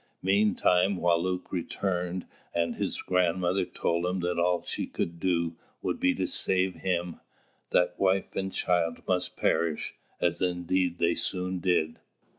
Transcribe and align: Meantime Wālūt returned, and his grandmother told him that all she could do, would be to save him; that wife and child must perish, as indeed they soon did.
Meantime 0.23 0.97
Wālūt 0.97 1.43
returned, 1.51 2.25
and 2.55 2.73
his 2.77 2.99
grandmother 3.03 3.65
told 3.65 4.03
him 4.03 4.19
that 4.21 4.39
all 4.39 4.63
she 4.63 4.87
could 4.87 5.19
do, 5.19 5.55
would 5.83 5.99
be 5.99 6.11
to 6.15 6.25
save 6.25 6.77
him; 6.77 7.19
that 7.69 7.99
wife 7.99 8.35
and 8.35 8.51
child 8.51 9.03
must 9.07 9.37
perish, 9.37 9.93
as 10.19 10.41
indeed 10.41 10.97
they 10.97 11.13
soon 11.13 11.59
did. 11.59 11.99